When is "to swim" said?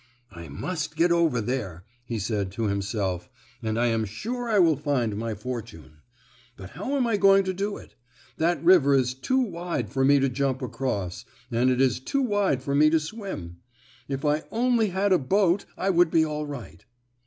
12.89-13.57